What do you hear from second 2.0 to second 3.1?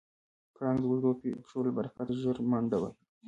ژر منډه وهي.